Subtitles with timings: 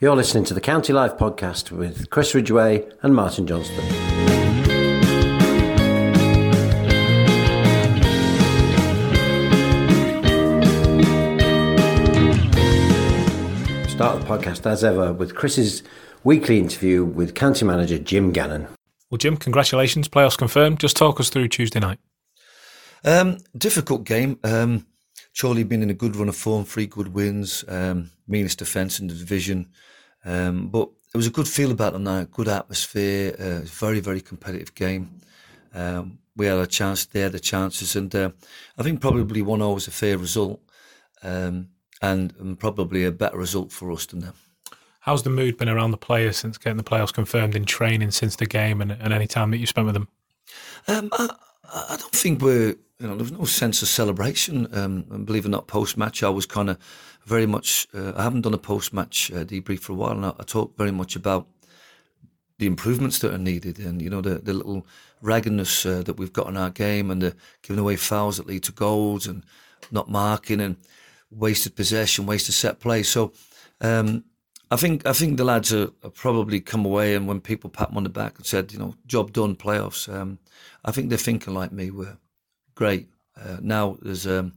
[0.00, 3.84] You're listening to the County Life podcast with Chris Ridgway and Martin Johnston.
[13.88, 15.82] Start the podcast as ever with Chris's
[16.22, 18.68] weekly interview with County Manager Jim Gannon.
[19.10, 20.08] Well, Jim, congratulations.
[20.08, 20.78] Playoffs confirmed.
[20.78, 21.98] Just talk us through Tuesday night.
[23.04, 24.38] Um, difficult game.
[24.44, 24.86] Um,
[25.38, 29.06] Chorley been in a good run of form, three good wins, um, meanest defence in
[29.06, 29.68] the division.
[30.24, 34.20] Um, but it was a good feel about the night, good atmosphere, uh, very, very
[34.20, 35.20] competitive game.
[35.72, 38.30] Um, we had a chance, they had the chances, and uh,
[38.76, 40.60] I think probably 1 0 was a fair result,
[41.22, 41.68] um,
[42.02, 44.34] and, and, probably a better result for us than them.
[45.00, 48.36] How's the mood been around the players since getting the playoffs confirmed in training since
[48.36, 50.08] the game and, and any time that you spent with them?
[50.86, 51.28] Um, I,
[51.72, 54.68] I, don't think we're, you know, there's no sense of celebration.
[54.74, 56.78] Um, and believe it or not, post match, I was kind of
[57.24, 57.86] very much.
[57.94, 60.42] Uh, I haven't done a post match uh, debrief for a while, and I, I
[60.44, 61.46] talk very much about
[62.58, 64.86] the improvements that are needed, and you know the the little
[65.20, 68.64] raggedness uh, that we've got in our game, and the giving away fouls that lead
[68.64, 69.44] to goals, and
[69.90, 70.76] not marking, and
[71.30, 73.02] wasted possession, wasted set play.
[73.02, 73.32] So.
[73.80, 74.24] Um,
[74.70, 77.88] I think I think the lads are, are, probably come away, and when people pat
[77.88, 80.12] them on the back and said, you know, job done, playoffs.
[80.12, 80.38] Um,
[80.84, 81.90] I think they're thinking like me.
[81.90, 82.18] We're
[82.74, 83.08] great.
[83.36, 84.52] Uh, now there's um,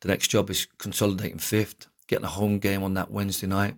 [0.00, 3.74] the next job is consolidating fifth getting a home game on that Wednesday night,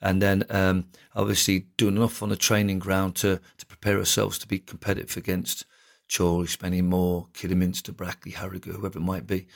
[0.00, 4.48] and then um, obviously doing enough on the training ground to to prepare ourselves to
[4.48, 5.64] be competitive against
[6.12, 9.46] Chorley, Spennymoor, Kidderminster, Brackley, Harrogate, whoever it might be,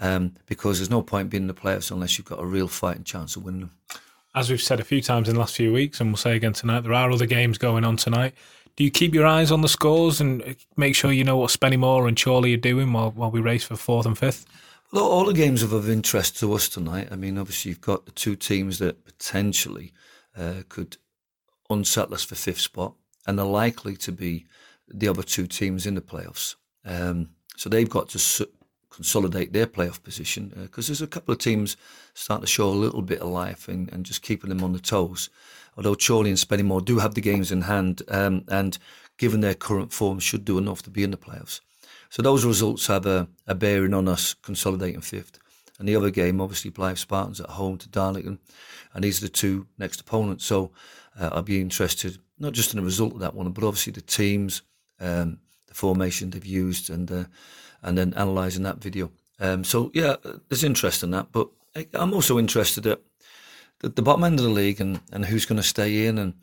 [0.00, 3.04] um, because there's no point being in the playoffs unless you've got a real fighting
[3.04, 3.70] chance of winning them.
[4.34, 6.52] As we've said a few times in the last few weeks, and we'll say again
[6.52, 8.34] tonight, there are other games going on tonight.
[8.76, 12.08] Do you keep your eyes on the scores and make sure you know what Spennymoor
[12.08, 14.46] and Chorley are doing while, while we race for fourth and fifth?
[14.90, 17.08] Well, all the games are of interest to us tonight.
[17.12, 19.92] I mean, obviously, you've got the two teams that potentially
[20.36, 20.96] uh, could
[21.70, 22.94] unsettle us for fifth spot,
[23.26, 24.46] and they're likely to be
[24.88, 26.56] the other two teams in the playoffs.
[26.84, 28.50] Um, so they've got to su-
[28.94, 31.76] consolidate their playoff position because uh, there's a couple of teams
[32.14, 34.78] starting to show a little bit of life and, and just keeping them on the
[34.78, 35.30] toes.
[35.76, 38.78] Although Chorley and Spennymoor do have the games in hand, um, and
[39.18, 41.60] given their current form, should do enough to be in the playoffs.
[42.10, 45.38] So those results have a, a bearing on us consolidating fifth.
[45.78, 48.38] And the other game, obviously, Blyth Spartans at home to Darlington.
[48.92, 50.44] And these are the two next opponents.
[50.44, 50.70] So
[51.18, 54.00] uh, I'll be interested, not just in the result of that one, but obviously the
[54.00, 54.62] teams,
[55.00, 57.24] um, the formation they've used, and uh,
[57.84, 59.10] and then analysing that video.
[59.38, 60.16] Um, so, yeah,
[60.48, 61.30] there's interest in that.
[61.30, 61.48] But
[61.92, 63.00] I'm also interested at
[63.80, 66.34] the, the bottom end of the league and, and who's going to stay in and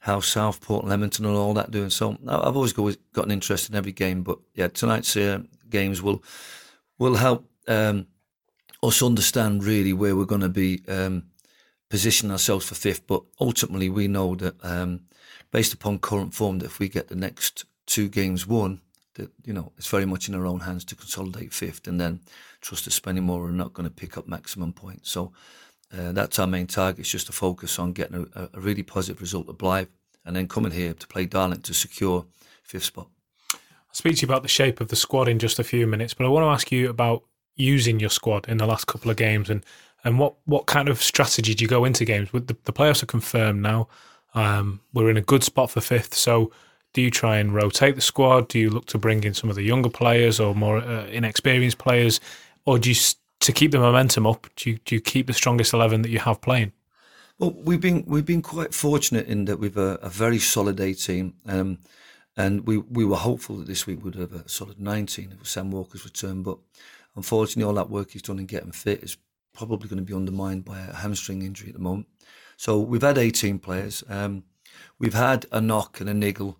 [0.00, 1.90] how Southport, Leamington, and all that doing.
[1.90, 5.40] So I've always got an interest in every game, but yeah, tonight's uh,
[5.70, 6.22] games will
[6.98, 8.06] will help um,
[8.82, 11.24] us understand really where we're going to be um,
[11.88, 13.06] positioning ourselves for fifth.
[13.06, 15.00] But ultimately, we know that um,
[15.50, 18.82] based upon current form, that if we get the next two games won,
[19.14, 22.20] that you know it's very much in our own hands to consolidate fifth, and then
[22.60, 25.10] trust that Spennymoor are not going to pick up maximum points.
[25.10, 25.32] So
[25.96, 29.20] uh, that's our main target, is just to focus on getting a, a, really positive
[29.20, 29.88] result at Blyth
[30.24, 32.26] and then coming here to play Darling to secure
[32.62, 33.08] fifth spot.
[33.52, 33.60] I'll
[33.92, 36.24] speak to you about the shape of the squad in just a few minutes, but
[36.24, 37.22] I want to ask you about
[37.54, 39.64] using your squad in the last couple of games and,
[40.02, 42.30] and what, what kind of strategy do you go into games?
[42.32, 43.88] The, the playoffs are confirmed now.
[44.34, 46.14] Um, we're in a good spot for fifth.
[46.14, 46.50] So
[46.94, 48.48] do you try and rotate the squad?
[48.48, 51.78] Do you look to bring in some of the younger players or more uh, inexperienced
[51.78, 52.20] players?
[52.64, 52.96] Or do you
[53.40, 56.18] to keep the momentum up, do you, do you keep the strongest eleven that you
[56.18, 56.72] have playing?
[57.38, 60.94] Well, we've been we've been quite fortunate in that we've a, a very solid A
[60.94, 61.78] team, um,
[62.36, 65.70] and we, we were hopeful that this week would have a solid nineteen if Sam
[65.70, 66.42] Walker's return.
[66.42, 66.58] But
[67.16, 69.18] unfortunately, all that work he's done in getting fit is
[69.52, 72.06] probably going to be undermined by a hamstring injury at the moment.
[72.56, 74.02] So we've had 18 players.
[74.08, 74.44] Um,
[74.98, 76.58] we've had a knock and a niggle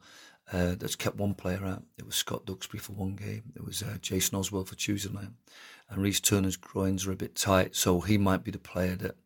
[0.54, 1.82] uh, that's kept one player out.
[1.98, 3.53] It was Scott Duxbury for one game.
[3.56, 5.28] It was uh, Jason Oswell for Tuesday night
[5.91, 9.16] and Reese Turner's groins are a bit tight, so he might be the player that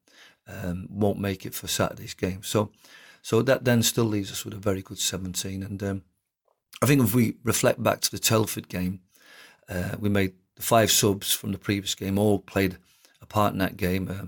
[0.46, 2.42] um, won't make it for Saturday's game.
[2.42, 2.70] So,
[3.22, 5.62] so that then still leaves us with a very good 17.
[5.62, 6.02] And um,
[6.82, 9.00] I think if we reflect back to the Telford game,
[9.68, 12.78] uh, we made the five subs from the previous game all played
[13.20, 14.08] a part in that game.
[14.08, 14.24] Uh,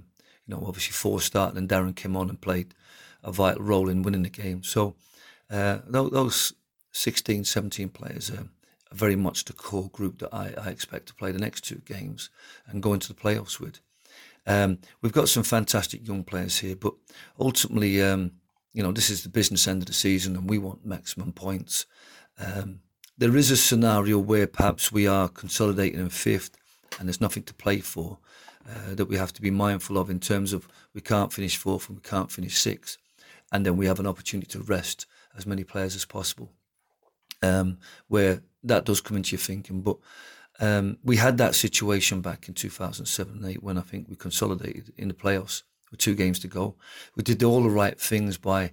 [0.46, 2.74] you know, obviously four started, and Darren came on and played
[3.22, 4.62] a vital role in winning the game.
[4.62, 4.94] So
[5.50, 6.52] uh, those
[6.92, 8.30] 16, 17 players.
[8.30, 8.48] are
[8.92, 12.30] very much the core group that I, I expect to play the next two games
[12.66, 13.80] and go into the playoffs with.
[14.46, 16.94] Um, we've got some fantastic young players here, but
[17.38, 18.32] ultimately, um,
[18.72, 21.86] you know, this is the business end of the season and we want maximum points.
[22.38, 22.80] Um,
[23.16, 26.56] there is a scenario where perhaps we are consolidating in fifth
[26.98, 28.18] and there's nothing to play for
[28.68, 31.88] uh, that we have to be mindful of in terms of we can't finish fourth
[31.88, 32.98] and we can't finish sixth.
[33.52, 35.06] and then we have an opportunity to rest
[35.36, 36.52] as many players as possible.
[37.42, 37.78] Um,
[38.08, 39.96] where that does come into your thinking, but
[40.60, 44.92] um, we had that situation back in 2007 and 8 when I think we consolidated
[44.98, 46.76] in the playoffs with two games to go.
[47.16, 48.72] We did all the right things by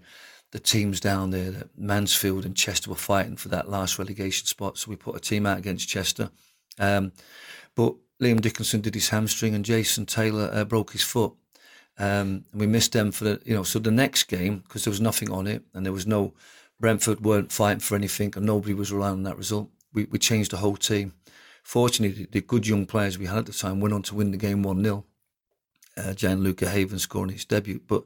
[0.52, 4.78] the teams down there that Mansfield and Chester were fighting for that last relegation spot.
[4.78, 6.30] So we put a team out against Chester.
[6.80, 7.12] Um,
[7.76, 11.34] but Liam Dickinson did his hamstring and Jason Taylor uh, broke his foot.
[12.00, 14.92] Um, and we missed them for the, you know, so the next game, because there
[14.92, 16.34] was nothing on it and there was no,
[16.80, 19.70] Brentford weren't fighting for anything and nobody was relying on that result.
[19.94, 21.14] We, we changed the whole team.
[21.64, 24.38] Fortunately, the good young players we had at the time went on to win the
[24.38, 25.06] game 1 0.
[25.98, 27.82] Uh, Gianluca Havern scoring his debut.
[27.86, 28.04] But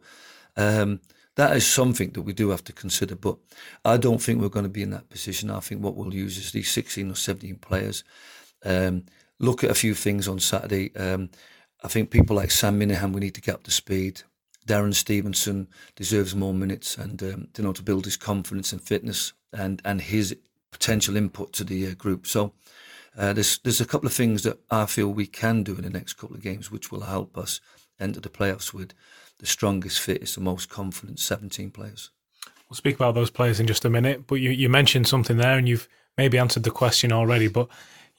[0.55, 1.01] um,
[1.35, 3.15] that is something that we do have to consider.
[3.15, 3.37] But
[3.83, 5.49] I don't think we're going to be in that position.
[5.49, 8.03] I think what we'll use is these 16 or 17 players.
[8.63, 9.05] Um,
[9.39, 10.95] look at a few things on Saturday.
[10.95, 11.29] Um,
[11.83, 14.23] I think people like Sam Minihan, we need to get up to speed.
[14.71, 19.33] Darren Stevenson deserves more minutes and um, you know to build his confidence and fitness
[19.51, 20.33] and and his
[20.71, 22.25] potential input to the uh, group.
[22.25, 22.53] So
[23.17, 25.89] uh, there's there's a couple of things that I feel we can do in the
[25.89, 27.59] next couple of games, which will help us
[27.99, 28.93] enter the playoffs with
[29.39, 32.11] the strongest, fittest, the most confident 17 players.
[32.69, 35.57] We'll speak about those players in just a minute, but you, you mentioned something there,
[35.57, 37.49] and you've maybe answered the question already.
[37.49, 37.67] But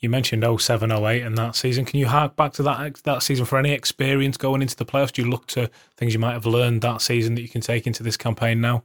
[0.03, 1.85] you mentioned 07, 08 and that season.
[1.85, 5.13] Can you hark back to that that season for any experience going into the playoffs?
[5.13, 7.87] Do you look to things you might have learned that season that you can take
[7.87, 8.83] into this campaign now?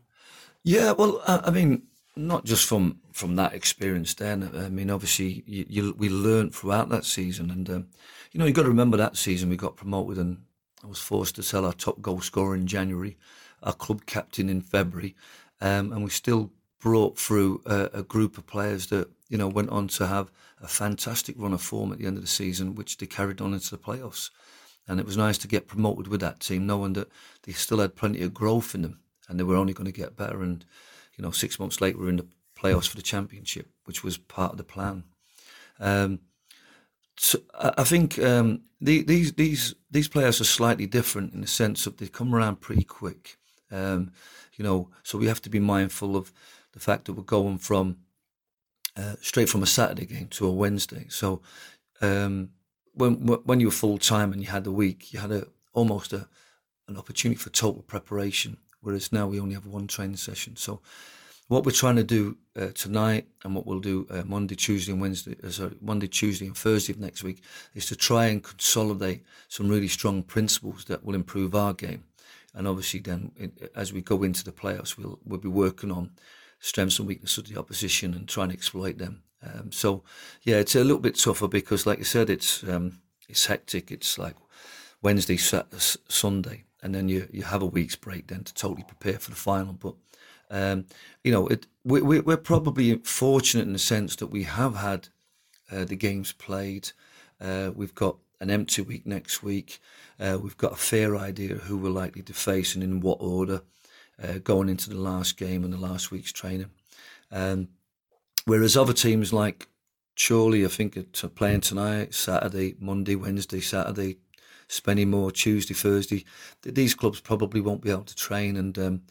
[0.64, 1.84] Yeah, well, I mean,
[2.16, 4.14] not just from from that experience.
[4.14, 7.88] Then, I mean, obviously, you, you, we learned throughout that season, and um,
[8.32, 10.44] you know, you got to remember that season we got promoted, and
[10.84, 13.18] I was forced to sell our top goal scorer in January,
[13.64, 15.16] our club captain in February,
[15.62, 19.70] um, and we still brought through a, a group of players that you know went
[19.70, 20.32] on to have
[20.62, 23.54] a fantastic run of form at the end of the season, which they carried on
[23.54, 24.30] into the playoffs.
[24.88, 27.10] And it was nice to get promoted with that team, knowing that
[27.44, 30.16] they still had plenty of growth in them and they were only going to get
[30.16, 30.42] better.
[30.42, 30.64] And,
[31.18, 32.28] you know, six months later, we're in the
[32.58, 35.04] playoffs for the championship, which was part of the plan.
[35.80, 36.20] Um,
[37.18, 41.88] so I think um, the, these these these players are slightly different in the sense
[41.88, 43.38] of they come around pretty quick.
[43.72, 44.12] Um,
[44.56, 46.32] you know, so we have to be mindful of
[46.74, 47.98] the fact that we're going from
[48.98, 51.06] uh, straight from a Saturday game to a Wednesday.
[51.10, 51.42] So
[52.02, 52.50] um,
[52.94, 53.14] when
[53.46, 56.28] when you were full time and you had the week, you had a almost a
[56.88, 58.58] an opportunity for total preparation.
[58.82, 60.56] Whereas now we only have one training session.
[60.56, 60.82] So
[61.48, 65.02] what we're trying to do uh, tonight and what we'll do uh, Monday, Tuesday, and
[65.02, 67.42] Wednesday, uh, sorry, Monday, Tuesday, and Thursday of next week
[67.74, 72.04] is to try and consolidate some really strong principles that will improve our game.
[72.54, 73.32] And obviously, then
[73.76, 76.12] as we go into the playoffs, we'll we'll be working on
[76.60, 79.24] strengths and weaknesses of the opposition and try and exploit them.
[79.44, 80.04] Um, so,
[80.44, 83.00] yeah, it's a little bit tougher because, like I said, it's um,
[83.30, 83.92] it's hectic.
[83.92, 84.36] It's like
[85.02, 85.78] Wednesday, Saturday,
[86.08, 89.38] Sunday, and then you you have a week's break then to totally prepare for the
[89.38, 89.74] final.
[89.74, 89.96] But
[90.50, 90.86] um,
[91.24, 95.10] you know, it we, we're probably fortunate in the sense that we have had
[95.72, 96.92] uh, the games played.
[97.40, 99.80] Uh, we've got an empty week next week.
[100.20, 103.62] Uh, we've got a fair idea who we're likely to face and in what order
[104.22, 106.70] uh, going into the last game and the last week's training.
[107.32, 107.70] Um,
[108.46, 109.68] whereas other teams like
[110.18, 114.18] Chorley, I think, are playing tonight, Saturday, Monday, Wednesday, Saturday,
[114.68, 116.26] Spennymoor Tuesday, Thursday.
[116.64, 119.02] These clubs probably won't be able to train, and um,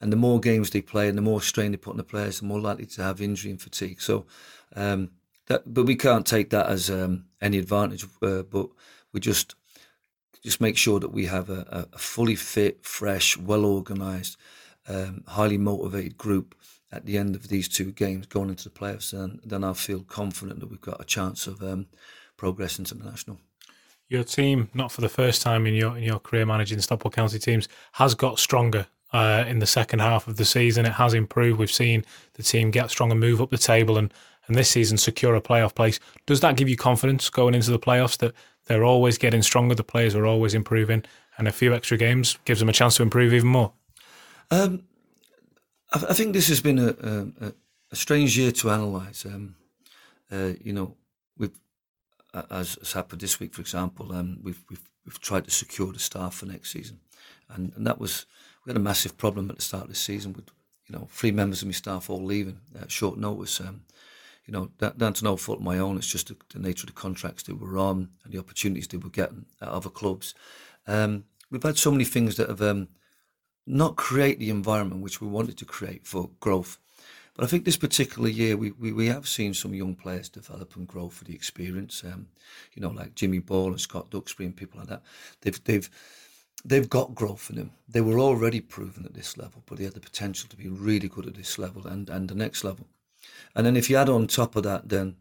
[0.00, 2.40] and the more games they play and the more strain they put on the players,
[2.40, 4.00] the more likely to have injury and fatigue.
[4.00, 4.26] So,
[4.74, 5.10] um,
[5.46, 8.04] that, but we can't take that as um, any advantage.
[8.22, 8.68] Uh, but
[9.12, 9.54] we just
[10.42, 14.36] just make sure that we have a, a fully fit, fresh, well organised,
[14.88, 16.54] um, highly motivated group
[16.90, 20.02] at the end of these two games going into the playoffs, and then I feel
[20.02, 21.86] confident that we've got a chance of um,
[22.36, 23.38] progressing to the national.
[24.08, 27.38] Your team, not for the first time in your in your career managing Stockport County
[27.38, 30.84] teams, has got stronger uh, in the second half of the season.
[30.84, 31.58] It has improved.
[31.58, 34.12] We've seen the team get stronger, move up the table, and
[34.52, 35.98] and this season secure a playoff place.
[36.26, 38.34] Does that give you confidence going into the playoffs that
[38.66, 39.74] they're always getting stronger.
[39.74, 41.04] The players are always improving,
[41.36, 43.72] and a few extra games gives them a chance to improve even more.
[44.50, 44.84] Um,
[45.92, 46.94] I, I, think this has been a,
[47.40, 47.52] a,
[47.90, 49.26] a strange year to analyse.
[49.26, 49.56] Um,
[50.30, 50.96] uh, you know,
[51.36, 51.58] we've
[52.50, 55.98] as, as, happened this week, for example, um, we've, we've we've tried to secure the
[55.98, 57.00] staff for next season,
[57.48, 58.26] and and that was
[58.64, 60.50] we had a massive problem at the start of the season with
[60.86, 63.60] you know three members of my staff all leaving at short notice.
[63.60, 63.82] Um,
[64.46, 65.96] you know, down to no fault of my own.
[65.96, 69.02] It's just the, the, nature of the contracts that we're on and the opportunities that
[69.02, 70.34] we're getting at other clubs.
[70.86, 72.88] Um, we've had so many things that have um,
[73.66, 76.78] not create the environment which we wanted to create for growth.
[77.34, 80.76] But I think this particular year, we, we, we have seen some young players develop
[80.76, 82.02] and grow for the experience.
[82.04, 82.26] Um,
[82.74, 85.02] you know, like Jimmy Ball and Scott Duxbury and people like that.
[85.40, 85.88] They've they've
[86.64, 87.70] they've got growth in them.
[87.88, 91.08] They were already proven at this level, but they had the potential to be really
[91.08, 92.86] good at this level and, and the next level.
[93.54, 95.16] And then if you add on top of that, then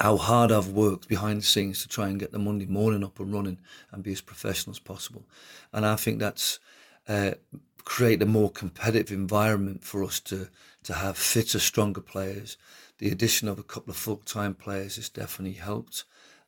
[0.00, 3.20] how hard I've worked behind the scenes to try and get the Monday morning up
[3.20, 3.58] and running
[3.92, 5.26] and be as professional as possible.
[5.72, 6.58] And I think that's
[7.06, 7.32] uh,
[7.84, 10.48] create a more competitive environment for us to
[10.82, 12.56] to have fitter, stronger players.
[12.98, 16.04] The addition of a couple of full time players has definitely helped.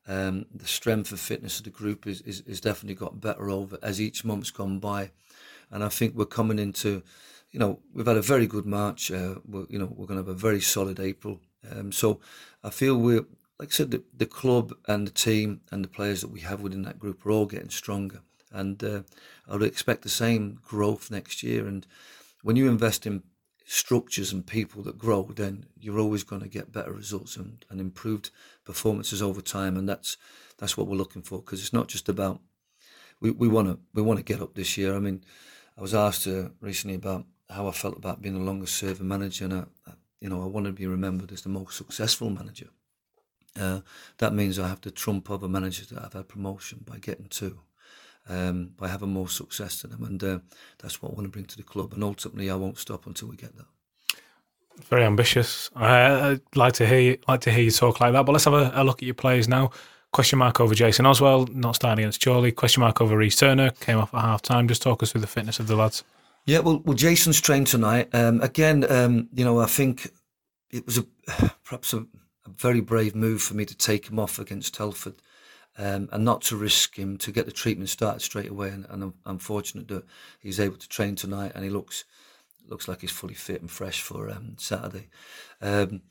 [0.06, 3.78] Um, the strength of fitness of the group is, is, is definitely got better over
[3.82, 5.10] as each month's gone by,
[5.70, 7.02] and I think we're coming into,
[7.52, 9.10] you know, we've had a very good March.
[9.10, 9.36] Uh,
[9.68, 11.40] you know, we're going to have a very solid April.
[11.70, 12.18] Um, so
[12.64, 13.26] I feel we're,
[13.58, 16.62] like I said, the, the club and the team and the players that we have
[16.62, 19.02] within that group are all getting stronger, and uh,
[19.48, 21.66] I would expect the same growth next year.
[21.66, 21.86] And
[22.42, 23.22] when you invest in
[23.64, 27.80] structures and people that grow, then you're always going to get better results and, and
[27.80, 28.30] improved
[28.64, 29.76] performances over time.
[29.76, 30.16] And that's
[30.58, 32.40] that's what we're looking for because it's not just about
[33.20, 34.96] we we want to we want to get up this year.
[34.96, 35.22] I mean,
[35.76, 39.44] I was asked uh, recently about how I felt about being the longest serving manager,
[39.44, 39.64] and I,
[40.20, 42.68] you know I want to be remembered as the most successful manager.
[43.58, 43.80] Uh,
[44.18, 47.58] that means I have to trump other managers that I've had promotion by getting two
[48.28, 50.04] um, by having more success to them.
[50.04, 50.38] And uh,
[50.78, 51.92] that's what I want to bring to the club.
[51.92, 53.66] And ultimately, I won't stop until we get that.
[54.88, 55.70] Very ambitious.
[55.76, 58.24] I'd like to hear you, like to hear you talk like that.
[58.24, 59.70] But let's have a, a look at your players now.
[60.12, 62.52] Question mark over Jason Oswell, not starting against Chorley.
[62.52, 64.68] Question mark over Rhys Turner, came off at half time.
[64.68, 66.04] Just talk us through the fitness of the lads.
[66.44, 68.08] Yeah, well, well Jason's trained tonight.
[68.12, 70.10] Um, again, um, you know, I think
[70.70, 71.06] it was a
[71.64, 75.14] perhaps a, a, very brave move for me to take him off against Telford
[75.78, 78.70] um, and not to risk him to get the treatment started straight away.
[78.70, 80.04] And, and I'm, I'm, fortunate that
[80.40, 82.04] he's able to train tonight, and he looks
[82.68, 85.08] looks like he's fully fit and fresh for um, Saturday.
[85.60, 86.02] Um,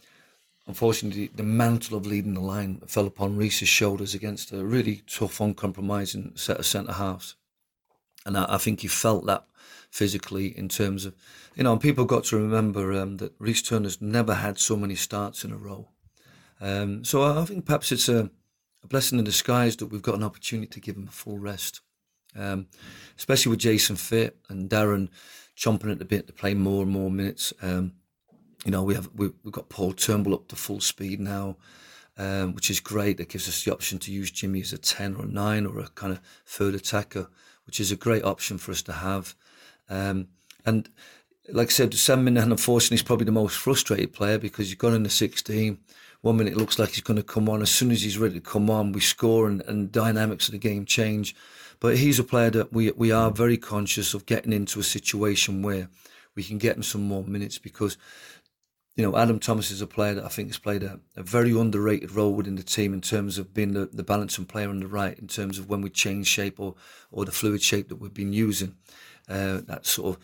[0.68, 5.40] unfortunately, the mantle of leading the line fell upon Reese's shoulders against a really tough,
[5.40, 7.36] uncompromising set of centre halves,
[8.26, 9.46] and I, I, think he felt that
[9.90, 11.16] physically in terms of,
[11.56, 14.96] you know, and people got to remember um, that Rhys Turner's never had so many
[14.96, 15.90] starts in a row.
[16.60, 18.30] Um, so I, I think perhaps it's a
[18.84, 21.82] a blessing in disguise that we've got an opportunity to give him a full rest.
[22.36, 22.68] Um,
[23.18, 25.10] especially with Jason fit and Darren
[25.58, 27.54] chomping at the bit to play more and more minutes.
[27.62, 27.94] Um,
[28.64, 31.58] you know, we have we, have got Paul Turnbull up to full speed now,
[32.18, 33.18] um, which is great.
[33.18, 35.80] That gives us the option to use Jimmy as a ten or a nine or
[35.80, 37.28] a kind of third attacker,
[37.66, 39.36] which is a great option for us to have.
[39.90, 40.28] Um,
[40.66, 40.90] and
[41.50, 44.94] like I said, Sam Minihan, unfortunately, is probably the most frustrated player because he's gone
[44.94, 45.78] in the 16
[46.22, 47.62] one minute looks like he's going to come on.
[47.62, 50.60] As soon as he's ready to come on, we score and, and dynamics of the
[50.60, 51.36] game change.
[51.80, 55.64] But he's a player that we we are very conscious of getting into a situation
[55.64, 55.90] where
[56.36, 57.98] we can get him some more minutes because
[58.96, 61.58] you know, Adam Thomas is a player that I think has played a, a, very
[61.58, 64.88] underrated role within the team in terms of being the, the balancing player on the
[64.88, 66.76] right, in terms of when we change shape or,
[67.10, 68.76] or the fluid shape that we've been using.
[69.30, 70.24] Uh, that sort of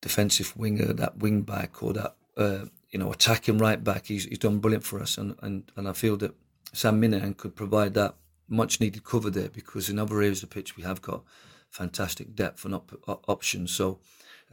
[0.00, 4.06] defensive winger, that wing back, or that uh, you know, attacking right back.
[4.06, 6.34] He's, he's done brilliant for us, and, and, and I feel that
[6.72, 8.14] Sam Minihan could provide that
[8.48, 11.22] much needed cover there because in other areas of the pitch we have got
[11.70, 13.72] fantastic depth and op- options.
[13.72, 13.98] So,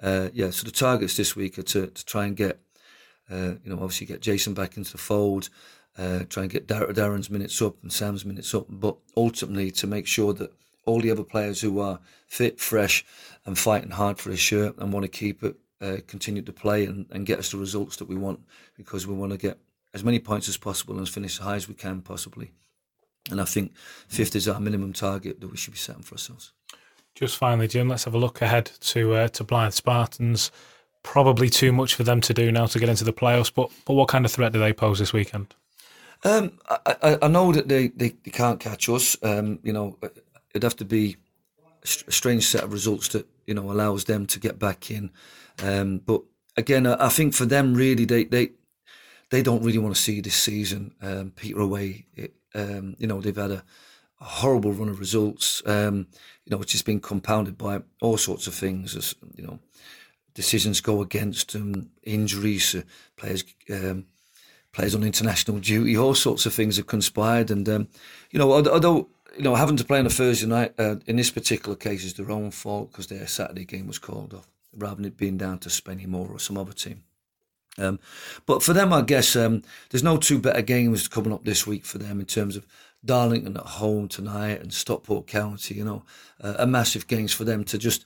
[0.02, 2.60] uh, yeah, so the targets this week are to, to try and get,
[3.32, 5.50] uh, you know, obviously get Jason back into the fold,
[5.98, 9.88] uh, try and get Dar- Darren's minutes up and Sam's minutes up, but ultimately to
[9.88, 10.52] make sure that
[10.86, 13.06] all the other players who are fit, fresh,
[13.46, 16.86] and fighting hard for a shirt and want to keep it uh, continue to play
[16.86, 18.40] and, and get us the results that we want
[18.78, 19.60] because we want to get
[19.94, 22.52] as many points as possible and finish as high as we can possibly.
[23.30, 23.76] And I think
[24.08, 26.54] fifth is our minimum target that we should be setting for ourselves.
[27.16, 30.52] Just finally, Jim, let's have a look ahead to uh, to Blyth Spartans.
[31.04, 33.94] Probably too much for them to do now to get into the playoffs, but but
[33.94, 35.54] what kind of threat do they pose this weekend?
[36.24, 39.18] Um, I, I, know that they, they, they can't catch us.
[39.24, 39.98] Um, you know,
[40.52, 41.18] it'd have to be
[41.84, 45.12] a strange set of results that you know allows them to get back in.
[45.62, 46.22] Um, but
[46.56, 48.52] again, I, I, think for them, really, they they
[49.32, 52.06] they don't really want to see this season um, peter away.
[52.16, 53.64] It, um, you know, they've had a,
[54.22, 55.62] a horrible run of results.
[55.66, 56.08] Um,
[56.46, 58.96] you know, which has been compounded by all sorts of things.
[58.96, 59.60] As you know,
[60.34, 62.82] decisions go against them, injuries, uh,
[63.18, 63.44] players.
[63.70, 64.06] Um,
[64.72, 67.88] players on international duty, all sorts of things have conspired, and um,
[68.32, 71.32] you know, although you know, having to play on a Thursday night uh, in this
[71.32, 75.06] particular case is their own fault because their Saturday game was called off rather than
[75.06, 77.04] it being down to Spennymoor or some other team.
[77.78, 78.00] Um,
[78.46, 81.86] but for them, I guess um, there's no two better games coming up this week
[81.86, 82.68] for them in terms of
[83.04, 85.76] Darlington at home tonight and Stockport County.
[85.76, 86.04] You know,
[86.42, 88.06] uh, massive games for them to just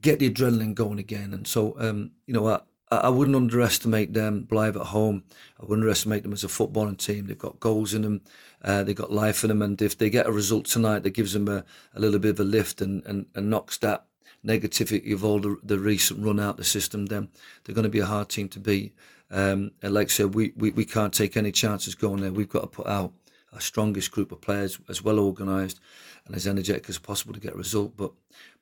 [0.00, 1.32] get the adrenaline going again.
[1.32, 2.60] And so, um, you know, I,
[2.90, 4.46] I wouldn't underestimate them.
[4.48, 5.24] Blyth at home,
[5.60, 7.26] I wouldn't underestimate them as a footballing team.
[7.26, 8.20] They've got goals in them,
[8.62, 11.32] uh, they've got life in them, and if they get a result tonight that gives
[11.32, 14.06] them a, a little bit of a lift and, and, and knocks that
[14.44, 17.28] negativity of all the, the recent run out the system, then
[17.64, 18.94] they're going to be a hard team to beat.
[19.30, 22.32] Um, and like I said, we, we, we can't take any chances going there.
[22.32, 23.12] We've got to put out
[23.52, 25.80] our strongest group of players, as well organised
[26.26, 27.96] and as energetic as possible to get a result.
[27.96, 28.12] But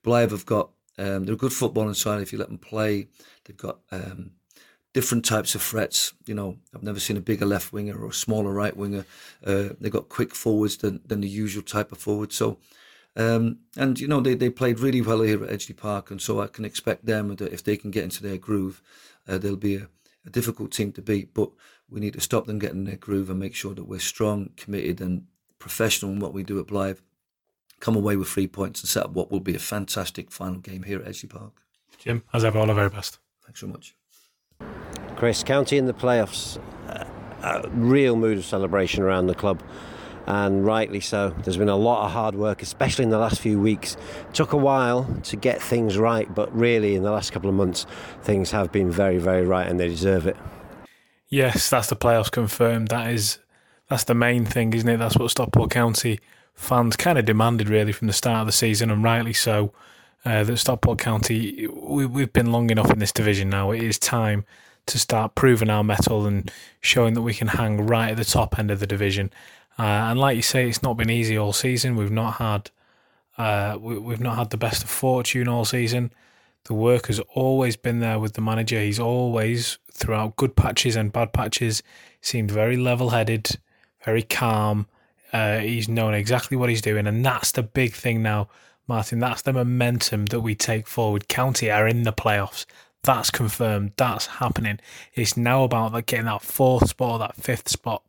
[0.03, 3.09] Blyth have got um, they're a good footballing side if you let them play.
[3.45, 4.33] They've got um,
[4.93, 6.15] different types of threats.
[6.27, 9.05] You know, I've never seen a bigger left winger or a smaller right winger.
[9.45, 12.33] Uh, they've got quick forwards than, than the usual type of forward.
[12.33, 12.59] So,
[13.17, 16.41] um, and you know, they, they played really well here at Edgeley Park, and so
[16.41, 18.83] I can expect them that if they can get into their groove,
[19.29, 19.89] uh, they'll be a,
[20.27, 21.35] a difficult team to beat.
[21.35, 21.51] But
[21.91, 25.01] we need to stop them getting their groove and make sure that we're strong, committed,
[25.01, 25.27] and
[25.59, 27.01] professional in what we do at Blyth
[27.85, 30.85] come away with three points and set up what will be a fantastic final game
[30.85, 31.53] here at Edgeley Park.
[31.99, 33.19] Jim, as ever, all the very best.
[33.45, 33.95] Thanks so much.
[35.17, 37.05] Chris, County in the playoffs, uh,
[37.43, 39.63] a real mood of celebration around the club,
[40.27, 41.35] and rightly so.
[41.43, 43.99] There's been a lot of hard work, especially in the last few weeks.
[44.33, 47.85] Took a while to get things right, but really, in the last couple of months,
[48.23, 50.39] things have been very, very right, and they deserve it.
[51.29, 52.89] Yes, that's the playoffs confirmed.
[52.89, 53.41] That is,
[53.91, 54.97] that's the main thing, isn't it?
[54.97, 56.19] That's what Stockport County
[56.55, 59.73] fans kind of demanded really from the start of the season, and rightly so.
[60.27, 63.73] Uh, that Stockport County, we, we've been long enough in this division now.
[63.73, 64.47] It is time
[64.87, 68.59] to start proving our mettle and showing that we can hang right at the top
[68.59, 69.31] end of the division.
[69.79, 71.97] Uh, and like you say, it's not been easy all season.
[71.97, 72.71] We've not had
[73.37, 76.13] uh, we, have not had the best of fortune all season.
[76.65, 78.81] The work has always been there with the manager.
[78.81, 81.83] He's always, throughout good patches and bad patches,
[82.21, 83.59] seemed very level headed,
[84.05, 84.87] very calm,
[85.35, 88.49] uh, he's known exactly what he's doing, and that's the big thing now,
[88.87, 89.19] Martin.
[89.19, 91.27] That's the momentum that we take forward.
[91.27, 92.67] County are in the playoffs.
[93.03, 93.95] That's confirmed.
[93.97, 94.79] That's happening.
[95.13, 98.05] It's now about getting that fourth spot that fifth spot,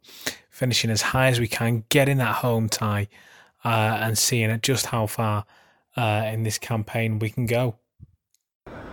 [0.51, 3.07] finishing as high as we can, getting that home tie,
[3.65, 5.45] uh, and seeing just how far
[5.97, 7.75] uh, in this campaign we can go.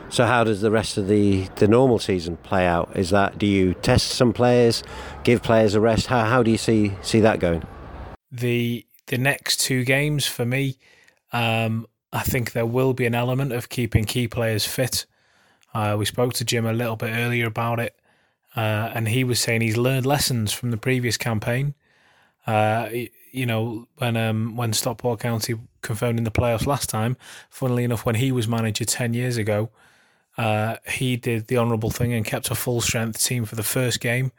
[0.09, 2.97] So how does the rest of the, the normal season play out?
[2.97, 4.83] Is that do you test some players,
[5.23, 6.07] give players a rest?
[6.07, 7.63] How how do you see see that going?
[8.33, 10.79] The the next two games for me,
[11.33, 15.07] um, I think there will be an element of keeping key players fit.
[15.75, 17.95] Uh, we spoke to Jim a little bit earlier about it,
[18.57, 21.75] uh, and he was saying he's learned lessons from the previous campaign.
[22.47, 22.89] Uh,
[23.33, 27.17] you know, when um, when Stockport County confirmed in the playoffs last time,
[27.51, 29.71] funnily enough, when he was manager ten years ago,
[30.37, 34.01] uh, he did the honourable thing and kept a full strength team for the first
[34.01, 34.33] game,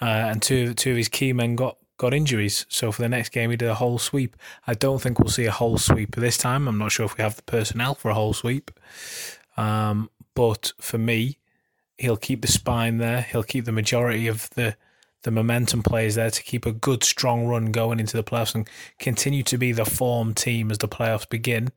[0.00, 2.64] uh, and two two of his key men got got injuries.
[2.68, 4.36] So for the next game, he did a whole sweep.
[4.66, 6.66] I don't think we'll see a whole sweep this time.
[6.66, 8.70] I'm not sure if we have the personnel for a whole sweep.
[9.56, 11.38] Um, but for me,
[11.98, 13.22] he'll keep the spine there.
[13.22, 14.76] He'll keep the majority of the
[15.22, 18.68] the momentum players there to keep a good strong run going into the playoffs and
[19.00, 21.70] continue to be the form team as the playoffs begin.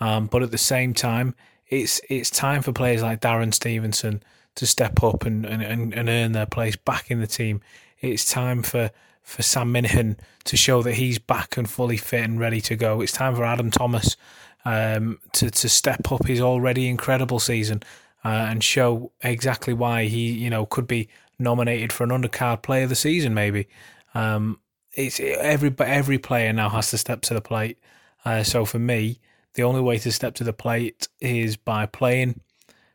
[0.00, 1.34] Um, but at the same time,
[1.68, 4.22] it's it's time for players like Darren Stevenson
[4.54, 7.60] to step up and, and, and earn their place back in the team.
[8.00, 8.90] It's time for
[9.22, 13.00] for Sam Minihan to show that he's back and fully fit and ready to go.
[13.00, 14.16] It's time for Adam Thomas
[14.64, 17.82] um, to to step up his already incredible season
[18.24, 21.08] uh, and show exactly why he you know could be
[21.38, 23.68] nominated for an undercard player of the season maybe.
[24.14, 24.60] Um,
[24.94, 27.78] it's every every player now has to step to the plate.
[28.24, 29.18] Uh, so for me,
[29.54, 32.40] the only way to step to the plate is by playing.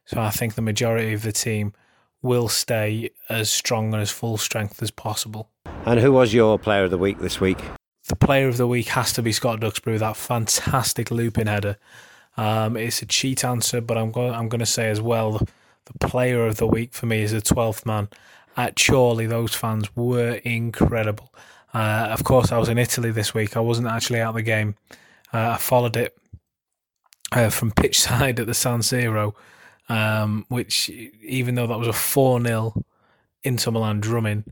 [0.05, 1.73] So I think the majority of the team
[2.21, 5.49] will stay as strong and as full strength as possible.
[5.87, 7.59] And who was your player of the week this week?
[8.09, 11.77] The player of the week has to be Scott Duxbury with that fantastic looping header.
[12.35, 14.33] Um, it's a cheat answer, but I'm going.
[14.33, 15.39] I'm going to say as well,
[15.85, 18.09] the player of the week for me is the twelfth man.
[18.57, 21.33] At Chorley, those fans were incredible.
[21.73, 23.55] Uh, of course, I was in Italy this week.
[23.55, 24.75] I wasn't actually at the game.
[25.33, 26.17] Uh, I followed it
[27.31, 29.35] uh, from pitch side at the San Siro,
[29.87, 32.83] um, which, even though that was a 4 0
[33.43, 34.43] Inter Milan drumming,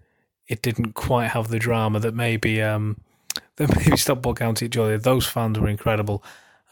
[0.47, 2.97] it didn't quite have the drama that maybe um,
[3.58, 5.03] that maybe Stockport County enjoyed.
[5.03, 6.23] Those fans were incredible,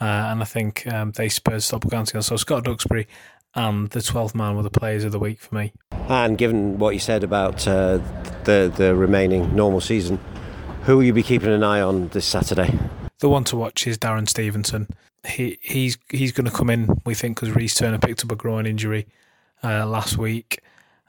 [0.02, 2.24] uh, and I think um, they spurred Stockport County on.
[2.24, 3.08] So Scott Duxbury
[3.56, 5.74] and the 12th man were the players of the week for me.
[6.10, 8.00] And given what you said about uh,
[8.44, 10.20] the the remaining normal season,
[10.84, 12.78] who will you be keeping an eye on this Saturday?
[13.20, 14.88] The one to watch is Darren Stevenson.
[15.26, 17.02] He he's he's going to come in.
[17.06, 19.08] We think because Reese Turner picked up a groin injury
[19.64, 20.60] uh, last week.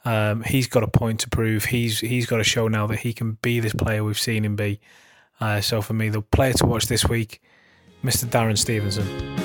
[0.05, 1.67] Um, he's got a point to prove.
[1.67, 4.57] He's he's got to show now that he can be this player we've seen him
[4.57, 4.81] be.
[5.41, 7.43] Uh, so for me, the player to watch this week,
[8.05, 8.27] Mr.
[8.27, 9.44] Darren Stevenson.